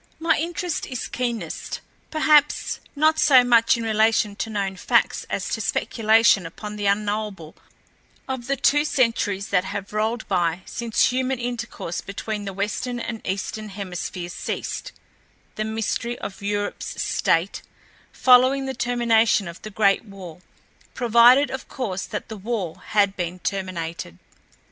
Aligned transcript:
My 0.19 0.35
interest 0.39 0.87
is 0.87 1.07
keenest, 1.07 1.79
perhaps, 2.09 2.79
not 2.95 3.19
so 3.19 3.43
much 3.43 3.77
in 3.77 3.83
relation 3.83 4.35
to 4.37 4.49
known 4.49 4.75
facts 4.75 5.27
as 5.29 5.47
to 5.49 5.61
speculation 5.61 6.43
upon 6.47 6.75
the 6.75 6.87
unknowable 6.87 7.55
of 8.27 8.47
the 8.47 8.55
two 8.55 8.83
centuries 8.83 9.49
that 9.49 9.63
have 9.65 9.93
rolled 9.93 10.27
by 10.27 10.61
since 10.65 11.11
human 11.11 11.37
intercourse 11.37 12.01
between 12.01 12.45
the 12.45 12.51
Western 12.53 12.99
and 12.99 13.21
Eastern 13.27 13.69
Hemispheres 13.69 14.33
ceased—the 14.33 15.63
mystery 15.63 16.17
of 16.17 16.41
Europe's 16.41 16.99
state 16.99 17.61
following 18.11 18.65
the 18.65 18.73
termination 18.73 19.47
of 19.47 19.61
the 19.61 19.69
Great 19.69 20.03
War—provided, 20.03 21.51
of 21.51 21.67
course, 21.67 22.07
that 22.07 22.27
the 22.27 22.37
war 22.37 22.81
had 22.87 23.15
been 23.15 23.37
terminated. 23.37 24.17